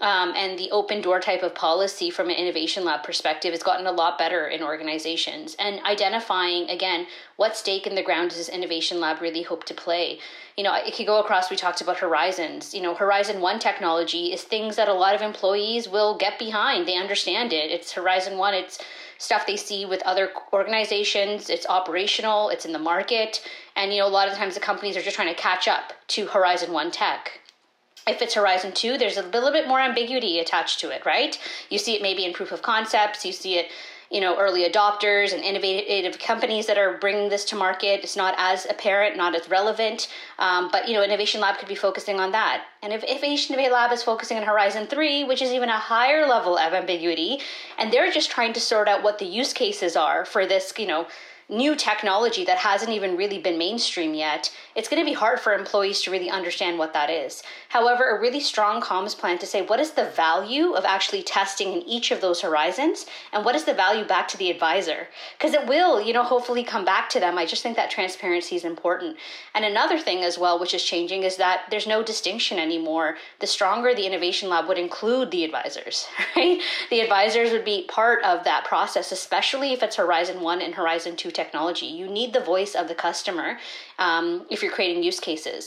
[0.00, 3.86] um, and the open door type of policy from an innovation lab perspective has gotten
[3.86, 5.56] a lot better in organizations.
[5.58, 9.74] And identifying, again, what stake in the ground does this innovation lab really hope to
[9.74, 10.18] play?
[10.58, 12.74] You know, if you go across, we talked about horizons.
[12.74, 16.88] You know, Horizon One technology is things that a lot of employees will get behind.
[16.88, 17.70] They understand it.
[17.70, 18.80] It's Horizon One, it's
[19.18, 23.40] stuff they see with other organizations, it's operational, it's in the market.
[23.76, 25.92] And, you know, a lot of times the companies are just trying to catch up
[26.08, 27.40] to Horizon One tech
[28.08, 31.38] if it's Horizon 2, there's a little bit more ambiguity attached to it, right?
[31.68, 33.66] You see it maybe in proof of concepts, you see it
[34.10, 38.00] you know early adopters and innovative companies that are bringing this to market.
[38.02, 41.74] It's not as apparent not as relevant um, but you know innovation lab could be
[41.74, 42.64] focusing on that.
[42.82, 46.56] And if innovation lab is focusing on horizon 3 which is even a higher level
[46.56, 47.40] of ambiguity
[47.78, 50.86] and they're just trying to sort out what the use cases are for this you
[50.86, 51.06] know
[51.48, 55.54] new technology that hasn't even really been mainstream yet, it's going to be hard for
[55.54, 57.42] employees to really understand what that is.
[57.70, 61.72] However, a really strong comms plan to say what is the value of actually testing
[61.72, 65.08] in each of those horizons and what is the value back to the advisor?
[65.38, 67.38] Because it will, you know, hopefully come back to them.
[67.38, 69.16] I just think that transparency is important.
[69.54, 73.16] And another thing as well, which is changing, is that there's no distinction anymore.
[73.40, 76.06] The stronger the innovation lab would include the advisors,
[76.36, 76.60] right?
[76.90, 81.16] The advisors would be part of that process, especially if it's Horizon 1 and Horizon
[81.16, 81.86] 2 technology.
[82.00, 83.48] You need the voice of the customer
[84.06, 85.64] um, if you're creating use cases.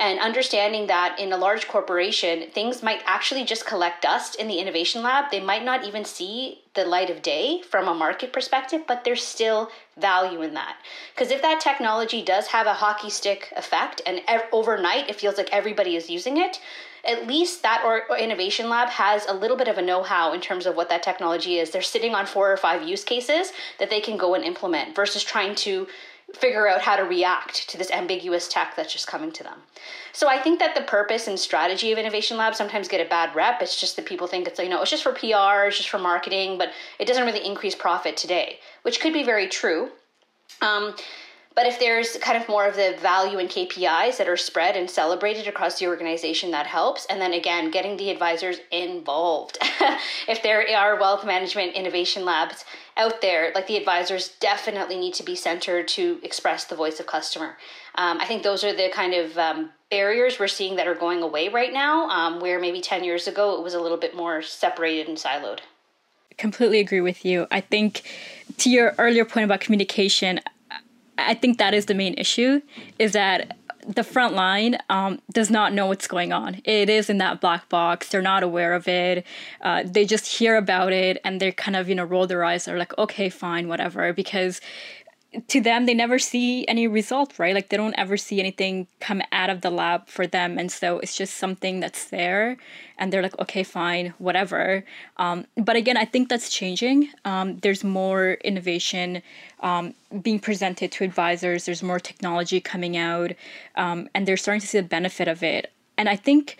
[0.00, 4.60] And understanding that in a large corporation, things might actually just collect dust in the
[4.62, 5.24] innovation lab.
[5.32, 9.24] They might not even see the light of day from a market perspective, but there's
[9.24, 10.76] still value in that.
[11.12, 15.36] Because if that technology does have a hockey stick effect and ev- overnight it feels
[15.36, 16.60] like everybody is using it,
[17.04, 20.40] at least that or, or, innovation lab has a little bit of a know-how in
[20.40, 23.90] terms of what that technology is they're sitting on four or five use cases that
[23.90, 25.86] they can go and implement versus trying to
[26.34, 29.58] figure out how to react to this ambiguous tech that's just coming to them.
[30.12, 33.34] So I think that the purpose and strategy of Innovation Lab sometimes get a bad
[33.34, 33.62] rep.
[33.62, 35.98] It's just that people think it's you know it's just for PR, it's just for
[35.98, 39.90] marketing, but it doesn't really increase profit today, which could be very true.
[40.60, 40.94] Um,
[41.58, 44.88] but if there's kind of more of the value and KPIs that are spread and
[44.88, 47.04] celebrated across the organization, that helps.
[47.06, 49.58] And then again, getting the advisors involved.
[50.28, 52.64] if there are wealth management innovation labs
[52.96, 57.06] out there, like the advisors definitely need to be centered to express the voice of
[57.06, 57.56] customer.
[57.96, 61.24] Um, I think those are the kind of um, barriers we're seeing that are going
[61.24, 64.42] away right now, um, where maybe 10 years ago it was a little bit more
[64.42, 65.58] separated and siloed.
[66.36, 67.48] Completely agree with you.
[67.50, 68.02] I think
[68.58, 70.38] to your earlier point about communication,
[71.18, 72.62] I think that is the main issue
[72.98, 76.60] is that the front line um, does not know what's going on.
[76.64, 78.10] It is in that black box.
[78.10, 79.26] They're not aware of it.
[79.62, 82.66] Uh, they just hear about it and they kind of, you know, roll their eyes.
[82.66, 84.12] They're like, okay, fine, whatever.
[84.12, 84.60] Because
[85.46, 87.54] to them they never see any result right?
[87.54, 90.58] Like they don't ever see anything come out of the lab for them.
[90.58, 92.56] And so it's just something that's there
[92.98, 94.84] and they're like okay fine whatever.
[95.18, 97.10] Um, but again i think that's changing.
[97.24, 99.22] Um, there's more innovation
[99.60, 101.66] um, being presented to advisors.
[101.66, 103.32] There's more technology coming out
[103.76, 105.72] um, and they're starting to see the benefit of it.
[105.98, 106.56] And i think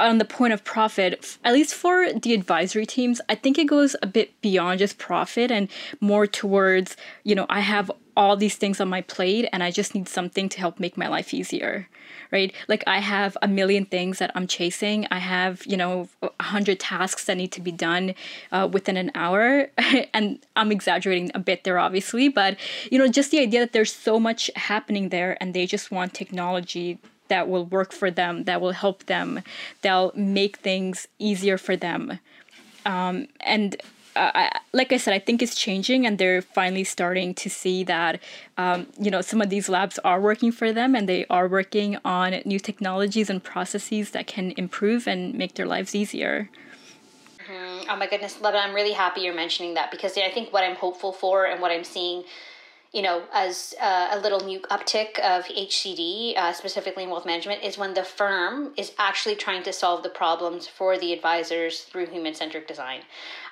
[0.00, 3.96] on the point of profit, at least for the advisory teams, I think it goes
[4.02, 5.68] a bit beyond just profit and
[6.00, 9.94] more towards, you know, I have all these things on my plate and I just
[9.94, 11.88] need something to help make my life easier,
[12.30, 12.52] right?
[12.68, 15.06] Like I have a million things that I'm chasing.
[15.10, 18.14] I have, you know, a hundred tasks that need to be done
[18.52, 19.70] uh, within an hour.
[20.14, 22.58] and I'm exaggerating a bit there, obviously, but,
[22.90, 26.12] you know, just the idea that there's so much happening there and they just want
[26.12, 26.98] technology
[27.30, 29.42] that will work for them, that will help them,
[29.80, 32.18] that'll make things easier for them.
[32.84, 33.76] Um, and
[34.16, 37.84] uh, I, like I said, I think it's changing, and they're finally starting to see
[37.84, 38.20] that,
[38.58, 41.96] um, you know, some of these labs are working for them, and they are working
[42.04, 46.50] on new technologies and processes that can improve and make their lives easier.
[47.38, 47.90] Mm-hmm.
[47.90, 50.76] Oh my goodness, Levin, I'm really happy you're mentioning that because I think what I'm
[50.76, 52.24] hopeful for and what I'm seeing
[52.92, 57.62] you know, as uh, a little new uptick of HCD, uh, specifically in wealth management,
[57.62, 62.06] is when the firm is actually trying to solve the problems for the advisors through
[62.06, 63.02] human centric design.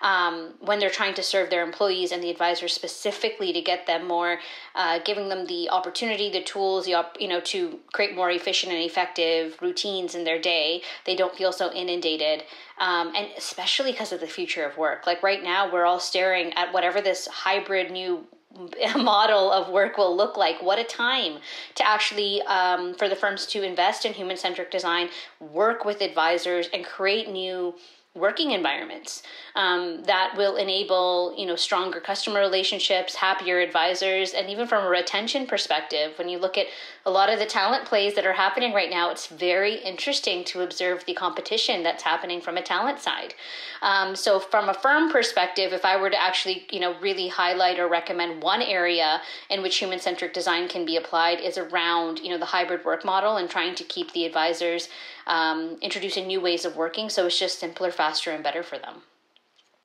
[0.02, 4.08] Um, when they're trying to serve their employees and the advisors specifically to get them
[4.08, 4.40] more,
[4.74, 8.72] uh, giving them the opportunity, the tools, the op- you know, to create more efficient
[8.72, 10.82] and effective routines in their day.
[11.04, 12.42] They don't feel so inundated.
[12.78, 15.06] Um, and especially because of the future of work.
[15.06, 18.24] Like right now, we're all staring at whatever this hybrid new
[18.96, 20.62] model of work will look like.
[20.62, 21.38] What a time
[21.76, 25.08] to actually um, for the firms to invest in human centric design,
[25.40, 27.74] work with advisors, and create new
[28.18, 29.22] working environments
[29.54, 34.88] um, that will enable you know stronger customer relationships happier advisors and even from a
[34.88, 36.66] retention perspective when you look at
[37.06, 40.62] a lot of the talent plays that are happening right now it's very interesting to
[40.62, 43.34] observe the competition that's happening from a talent side.
[43.82, 47.78] Um, so from a firm perspective if i were to actually you know really highlight
[47.78, 52.30] or recommend one area in which human centric design can be applied is around you
[52.30, 54.88] know the hybrid work model and trying to keep the advisors
[55.28, 59.02] um, introducing new ways of working so it's just simpler faster and better for them.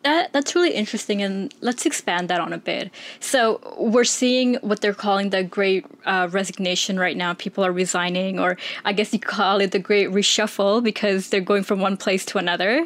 [0.04, 2.92] That that's really interesting and let's expand that on a bit.
[3.22, 7.34] So we're seeing what they're calling the great uh, resignation right now.
[7.34, 11.64] People are resigning or i guess you call it the great reshuffle because they're going
[11.64, 12.86] from one place to another.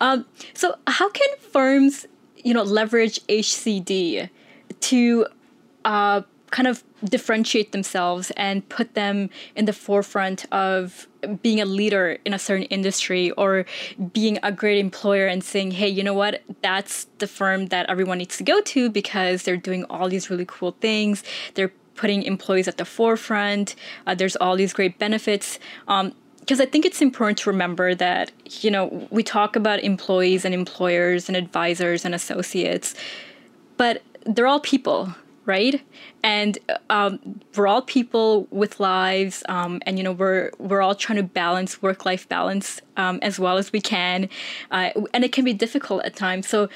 [0.00, 4.28] Um, so how can firms you know leverage hcd
[4.80, 5.26] to
[5.84, 11.06] uh, kind of differentiate themselves and put them in the forefront of
[11.42, 13.64] being a leader in a certain industry or
[14.12, 18.18] being a great employer and saying, hey, you know what, that's the firm that everyone
[18.18, 21.22] needs to go to because they're doing all these really cool things.
[21.54, 23.74] They're putting employees at the forefront.
[24.06, 25.58] Uh, there's all these great benefits.
[25.88, 28.30] Um, because I think it's important to remember that,
[28.60, 32.94] you know, we talk about employees and employers and advisors and associates,
[33.76, 35.12] but they're all people
[35.46, 35.80] right?
[36.22, 36.58] And
[36.90, 41.22] um, we're all people with lives, um, and you know we're we're all trying to
[41.22, 44.28] balance work life balance um, as well as we can,
[44.70, 46.48] uh, and it can be difficult at times.
[46.48, 46.68] So,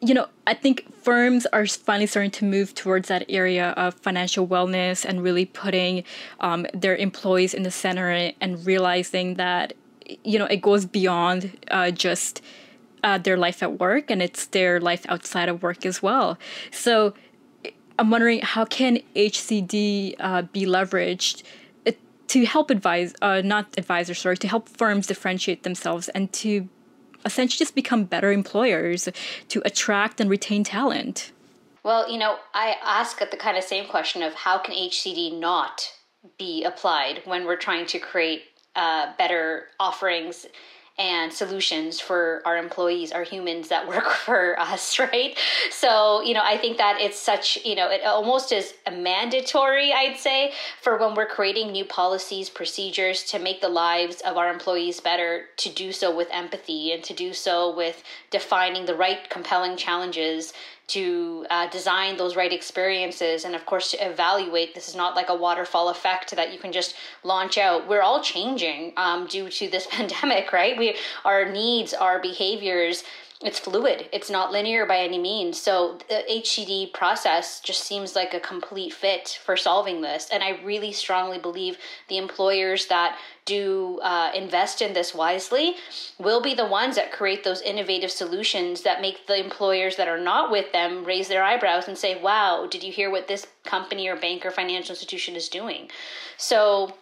[0.00, 4.46] you know, I think firms are finally starting to move towards that area of financial
[4.46, 6.04] wellness and really putting
[6.40, 9.74] um, their employees in the center and realizing that
[10.24, 12.42] you know it goes beyond uh, just.
[13.04, 16.38] Uh, their life at work and it's their life outside of work as well.
[16.70, 17.14] So
[18.02, 21.44] I'm wondering how can HCD uh, be leveraged
[21.86, 21.92] uh,
[22.26, 26.68] to help advise, uh, not advisors, sorry, to help firms differentiate themselves and to
[27.24, 29.08] essentially just become better employers
[29.50, 31.30] to attract and retain talent.
[31.84, 35.92] Well, you know, I ask the kind of same question of how can HCD not
[36.40, 38.42] be applied when we're trying to create
[38.74, 40.46] uh, better offerings
[41.02, 45.36] and solutions for our employees, our humans that work for us, right?
[45.70, 49.92] So, you know, I think that it's such, you know, it almost is a mandatory,
[49.92, 54.48] I'd say, for when we're creating new policies, procedures to make the lives of our
[54.48, 59.28] employees better, to do so with empathy and to do so with defining the right
[59.28, 60.52] compelling challenges
[60.88, 65.28] to uh, design those right experiences and of course to evaluate this is not like
[65.28, 67.88] a waterfall effect that you can just launch out.
[67.88, 70.76] We're all changing um, due to this pandemic right?
[70.76, 73.04] We our needs our behaviors
[73.42, 74.08] it's fluid.
[74.12, 75.60] It's not linear by any means.
[75.60, 80.28] So the hcd process just seems like a complete fit for solving this.
[80.32, 81.78] And i really strongly believe
[82.08, 85.74] the employers that do uh, invest in this wisely
[86.18, 90.20] will be the ones that create those innovative solutions that make the employers that are
[90.20, 94.08] not with them raise their eyebrows and say wow did you hear what this company
[94.08, 95.90] or bank or financial institution is doing?
[96.36, 96.96] So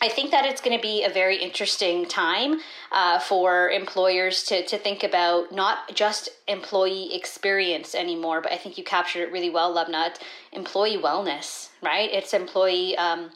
[0.00, 2.60] I think that it's going to be a very interesting time
[2.92, 8.78] uh, for employers to, to think about not just employee experience anymore, but I think
[8.78, 10.14] you captured it really well, Lubna.
[10.52, 12.10] Employee wellness, right?
[12.12, 12.96] It's employee.
[12.96, 13.30] Um,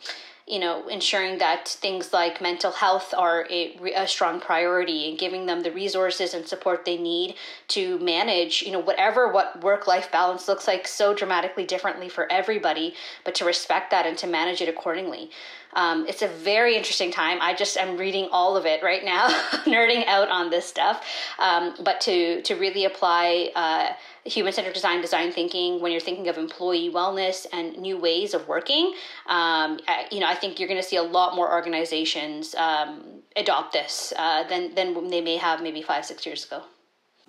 [0.47, 5.47] you know, ensuring that things like mental health are a, a, strong priority and giving
[5.47, 7.37] them the resources and support they need
[7.69, 12.31] to manage, you know, whatever what work life balance looks like so dramatically differently for
[12.31, 12.93] everybody,
[13.25, 15.31] but to respect that and to manage it accordingly.
[15.75, 17.39] Um, it's a very interesting time.
[17.41, 19.29] I just am reading all of it right now,
[19.65, 21.05] nerding out on this stuff.
[21.39, 23.95] Um, but to to really apply uh,
[24.25, 28.47] human centered design, design thinking when you're thinking of employee wellness and new ways of
[28.49, 28.87] working,
[29.27, 33.23] um, I, you know, I think you're going to see a lot more organizations um,
[33.37, 36.63] adopt this uh, than than they may have maybe five six years ago.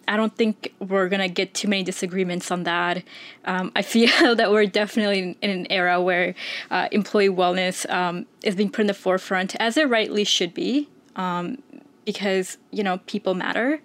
[0.07, 3.03] I don't think we're gonna get too many disagreements on that.
[3.45, 6.35] Um, I feel that we're definitely in, an era where
[6.71, 10.89] uh, employee wellness um, is being put in the forefront, as it rightly should be,
[11.15, 11.61] um,
[12.05, 13.81] because you know people matter,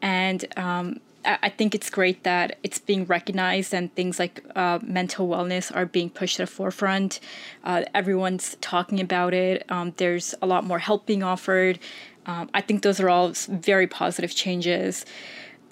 [0.00, 4.78] and um, I, I think it's great that it's being recognized and things like uh,
[4.82, 7.20] mental wellness are being pushed to the forefront.
[7.64, 9.64] Uh, everyone's talking about it.
[9.70, 11.78] Um, there's a lot more help being offered.
[12.26, 15.04] Um, I think those are all very positive changes.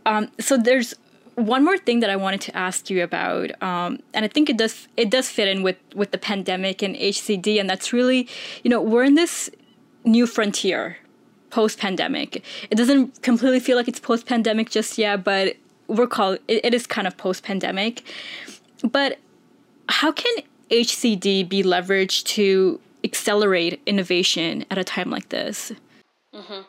[0.07, 0.95] Um, so there's
[1.35, 4.57] one more thing that I wanted to ask you about, um, and I think it
[4.57, 8.29] does it does fit in with with the pandemic and HCD, and that's really,
[8.63, 9.51] you know, we're in this
[10.05, 10.99] new frontier
[11.51, 12.45] post pandemic.
[12.71, 15.57] It doesn't completely feel like it's post pandemic just yet, but
[15.89, 18.03] we're called it, it is kind of post pandemic.
[18.83, 19.19] But
[19.89, 20.35] how can
[20.71, 25.73] HCD be leveraged to accelerate innovation at a time like this?
[26.35, 26.61] Mm-hmm.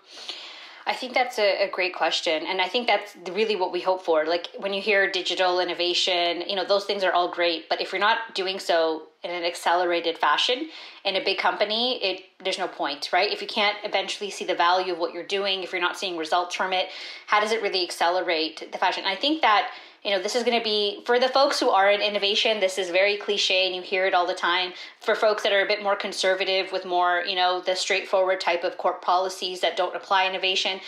[0.91, 2.45] I think that's a, a, great question.
[2.45, 4.25] And I think that's really what we hope for.
[4.25, 7.69] Like when you hear digital innovation, you know, those things are all great.
[7.69, 10.67] But if you're not doing so in an accelerated fashion
[11.05, 13.31] in a big company, it there's no point, right?
[13.31, 16.17] If you can't eventually see the value of what you're doing, if you're not seeing
[16.17, 16.89] results from it,
[17.25, 19.05] how does it really accelerate the fashion?
[19.05, 19.71] I think that
[20.03, 22.59] you know, this is going to be for the folks who are in innovation.
[22.59, 24.73] This is very cliche, and you hear it all the time.
[24.99, 28.63] For folks that are a bit more conservative with more, you know, the straightforward type
[28.63, 30.79] of corp policies that don't apply innovation,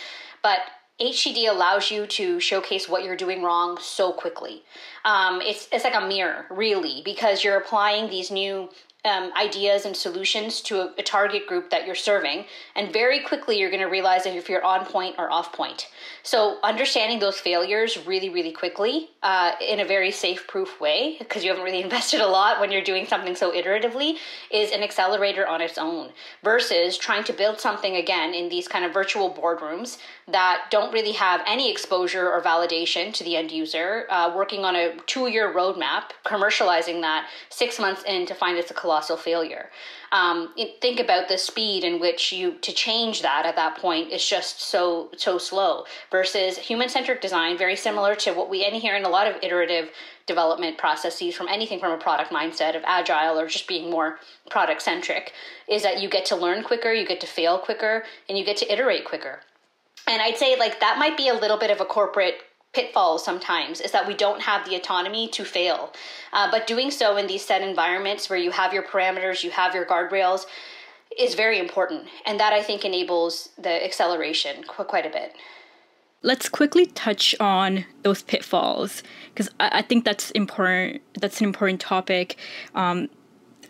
[0.42, 0.58] but
[1.00, 4.62] HCD allows you to showcase what you're doing wrong so quickly.
[5.04, 8.68] Um, it's it's like a mirror, really, because you're applying these new
[9.04, 12.46] um, ideas and solutions to a, a, target group that you're serving.
[12.74, 15.88] And very quickly, you're going to realize if you're on point or off point.
[16.22, 21.44] So, understanding those failures really, really quickly uh, in a very safe proof way, because
[21.44, 24.16] you haven't really invested a lot when you're doing something so iteratively,
[24.50, 26.10] is an accelerator on its own
[26.42, 29.98] versus trying to build something again in these kind of virtual boardrooms
[30.28, 34.74] that don't really have any exposure or validation to the end user, uh, working on
[34.74, 39.70] a two year roadmap, commercializing that six months in to find it's a colossal failure.
[40.12, 44.26] Um, think about the speed in which you to change that at that point is
[44.26, 49.04] just so so slow versus human centric design, very similar to what we hear in
[49.04, 49.90] a lot of iterative
[50.26, 54.18] development processes from anything from a product mindset of agile or just being more
[54.50, 55.32] product centric
[55.68, 58.56] is that you get to learn quicker, you get to fail quicker, and you get
[58.56, 59.40] to iterate quicker.
[60.06, 62.36] And I'd say like that might be a little bit of a corporate
[62.74, 65.92] pitfall sometimes is that we don't have the autonomy to fail.
[66.32, 69.74] Uh, but doing so in these set environments where you have your parameters, you have
[69.74, 70.46] your guardrails,
[71.18, 72.06] is very important.
[72.26, 75.34] And that I think enables the acceleration quite a bit.
[76.22, 81.02] Let's quickly touch on those pitfalls because I, I, think that's important.
[81.20, 82.36] That's an important topic.
[82.74, 83.10] Um,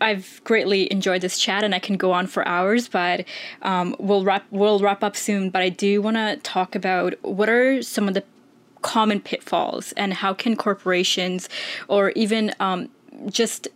[0.01, 3.25] I've greatly enjoyed this chat, and I can go on for hours, but
[3.61, 5.49] um, we'll wrap we'll wrap up soon.
[5.49, 8.23] But I do want to talk about what are some of the
[8.81, 11.49] common pitfalls, and how can corporations,
[11.87, 12.89] or even um,
[13.29, 13.67] just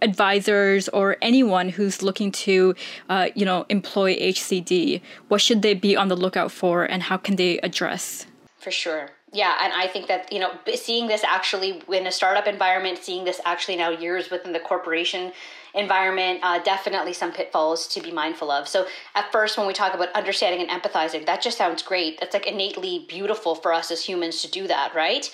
[0.00, 2.72] advisors or anyone who's looking to,
[3.08, 7.16] uh, you know, employ HCD, what should they be on the lookout for, and how
[7.16, 8.24] can they address?
[8.58, 12.46] For sure yeah and i think that you know seeing this actually in a startup
[12.46, 15.32] environment seeing this actually now years within the corporation
[15.74, 18.66] environment uh, definitely some pitfalls to be mindful of.
[18.66, 22.18] So at first when we talk about understanding and empathizing that just sounds great.
[22.18, 25.30] That's like innately beautiful for us as humans to do that right?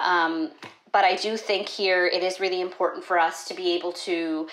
[0.00, 0.50] Um,
[0.92, 4.48] but i do think here it is really important for us to be able to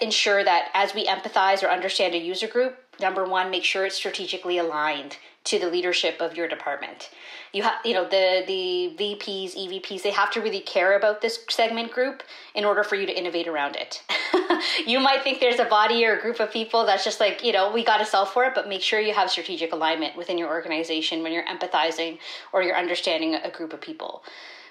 [0.00, 3.96] ensure that as we empathize or understand a user group number one make sure it's
[3.96, 7.10] strategically aligned to the leadership of your department.
[7.52, 11.44] You have, you know, the the VPs, EVPs, they have to really care about this
[11.48, 12.22] segment group
[12.54, 14.02] in order for you to innovate around it.
[14.86, 17.52] you might think there's a body or a group of people that's just like, you
[17.52, 20.36] know, we got to solve for it, but make sure you have strategic alignment within
[20.36, 22.18] your organization when you're empathizing
[22.52, 24.22] or you're understanding a group of people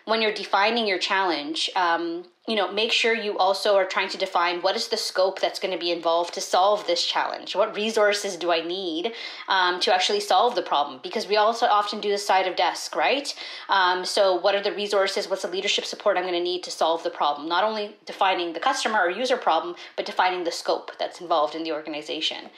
[0.05, 4.17] when you're defining your challenge, um, you know, make sure you also are trying to
[4.17, 7.55] define what is the scope that's going to be involved to solve this challenge.
[7.55, 9.13] What resources do I need
[9.47, 10.99] um, to actually solve the problem?
[11.01, 13.33] Because we also often do the side of desk, right?
[13.67, 15.27] Um, so, what are the resources?
[15.27, 17.49] What's the leadership support I'm going to need to solve the problem?
[17.49, 21.63] Not only defining the customer or user problem, but defining the scope that's involved in
[21.63, 22.49] the organization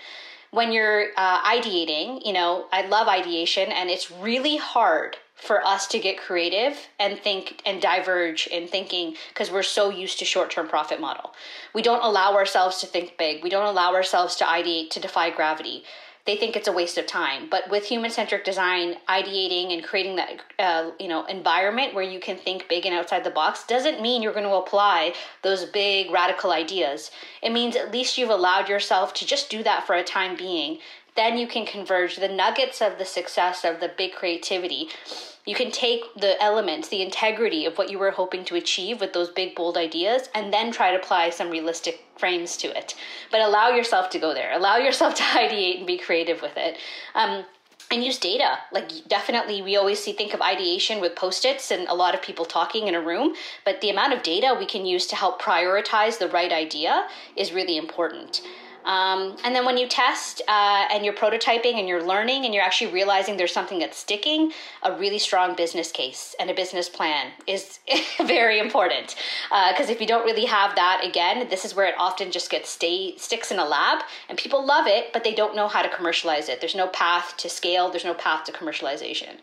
[0.51, 5.87] when you're uh, ideating, you know, I love ideation and it's really hard for us
[5.87, 10.67] to get creative and think and diverge in thinking because we're so used to short-term
[10.67, 11.33] profit model.
[11.73, 13.43] We don't allow ourselves to think big.
[13.43, 15.83] We don't allow ourselves to ideate to defy gravity.
[16.27, 17.47] they think it's a waste of time.
[17.49, 22.19] But with human centric design, ideating and creating that uh, you know environment where you
[22.19, 26.11] can think big and outside the box doesn't mean you're going to apply those big
[26.11, 27.11] radical ideas.
[27.41, 30.79] It means at least you've allowed yourself to just do that for a time being.
[31.17, 34.87] Then you can converge the nuggets of the success of the big creativity
[35.47, 39.13] you can take the elements, the integrity of what you were hoping to achieve with
[39.13, 42.95] those big, bold ideas, and then try to apply some realistic frames to it.
[43.31, 44.51] But allow yourself to go there.
[44.51, 46.77] Allow yourself to ideate and be creative with it.
[47.15, 47.45] Um,
[47.89, 48.57] and use data.
[48.73, 52.43] Like definitely, we always see think of ideation with post-its and a lot of people
[52.43, 56.19] talking in a room, but the amount of data we can use to help prioritize
[56.19, 57.07] the right idea
[57.37, 58.41] is really important.
[58.87, 62.63] Um, and then when you test uh, and you're prototyping and you're learning and you're
[62.63, 67.31] actually realizing there's something that's sticking, a really strong business case and a business plan
[67.47, 67.79] is
[68.25, 69.17] very important.
[69.49, 72.49] Because uh, if you don't really have that, again, this is where it often just
[72.49, 75.81] gets stay sticks in a lab and people love it, but they don't know how
[75.81, 76.61] to commercialize it.
[76.61, 77.89] There's no path to scale.
[77.89, 79.35] There's no path to commercialization.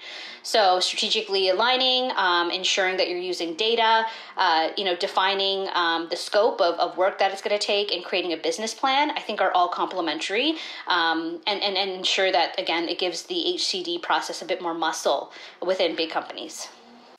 [0.43, 4.05] So strategically aligning, um, ensuring that you're using data,
[4.37, 7.93] uh, you know, defining um, the scope of, of work that it's going to take,
[7.93, 9.11] and creating a business plan.
[9.11, 10.55] I think are all complementary,
[10.87, 14.75] um, and, and and ensure that again it gives the HCD process a bit more
[14.75, 15.33] muscle
[15.65, 16.69] within big companies.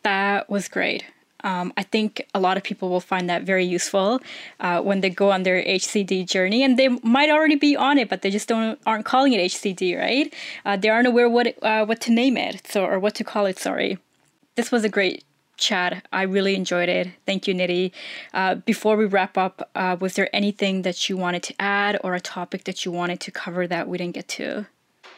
[0.04, 1.04] That was great.
[1.44, 4.20] Um, I think a lot of people will find that very useful
[4.60, 8.10] uh, when they go on their HCD journey, and they might already be on it,
[8.10, 10.34] but they just don't aren't calling it HCD, right?
[10.66, 13.46] Uh, they aren't aware what uh, what to name it, so or what to call
[13.46, 13.60] it.
[13.60, 14.00] Sorry.
[14.56, 15.24] This was a great
[15.58, 16.06] chat.
[16.12, 17.10] I really enjoyed it.
[17.26, 17.92] Thank you, Nitty.
[18.34, 22.16] Uh, before we wrap up, uh, was there anything that you wanted to add or
[22.16, 24.68] a topic that you wanted to cover that we didn't get to?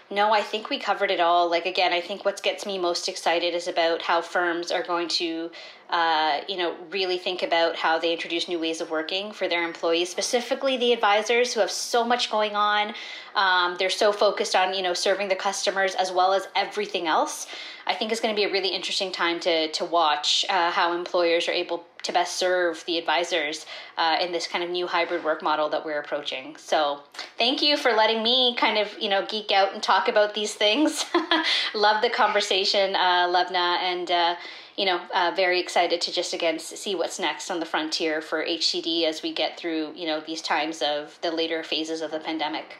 [0.09, 1.49] No, I think we covered it all.
[1.49, 5.09] Like again, I think what gets me most excited is about how firms are going
[5.09, 5.51] to
[5.89, 9.63] uh, you know, really think about how they introduce new ways of working for their
[9.63, 12.93] employees, specifically the advisors who have so much going on.
[13.35, 17.47] Um, they're so focused on, you know, serving the customers as well as everything else.
[17.85, 20.93] I think it's going to be a really interesting time to to watch uh, how
[20.93, 23.65] employers are able to best serve the advisors
[23.97, 26.55] uh, in this kind of new hybrid work model that we're approaching.
[26.57, 27.03] So,
[27.37, 30.55] thank you for letting me kind of you know geek out and talk about these
[30.55, 31.05] things.
[31.73, 34.35] Love the conversation, uh, Lubna, and uh,
[34.77, 38.45] you know, uh, very excited to just again see what's next on the frontier for
[38.45, 42.19] HCD as we get through, you know, these times of the later phases of the
[42.19, 42.77] pandemic.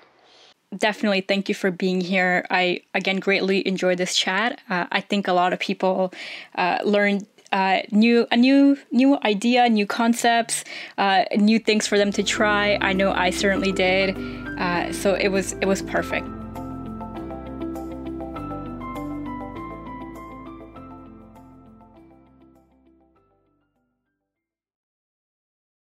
[0.78, 2.46] Definitely, thank you for being here.
[2.50, 4.62] I again greatly enjoyed this chat.
[4.70, 6.14] Uh, I think a lot of people
[6.56, 10.64] uh, learned uh, new a new new idea, new concepts,
[10.98, 12.78] uh, new things for them to try.
[12.82, 14.18] I know I certainly did.
[14.60, 16.37] Uh, so it was it was perfect.